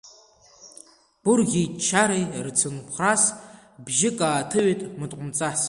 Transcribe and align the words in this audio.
Гәырӷьеи 1.23 1.67
ччареи 1.77 2.25
рцымхәрас, 2.45 3.23
бжьык 3.85 4.19
ааҭыҩит 4.27 4.81
мыткәмаҵас. 4.99 5.59